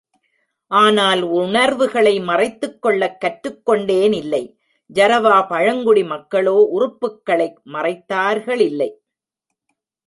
[0.71, 4.41] ஆனால் உணர்வுகளை மறைத்துக்கொள்ள கற்றுக் கொண்டேனில்லை,
[4.89, 8.91] ஜரவா பழங்குடி மக்களோ உறுப்புக்களை மறைத்தார்களில்லை!